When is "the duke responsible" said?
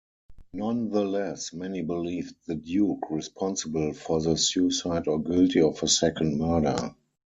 2.47-3.93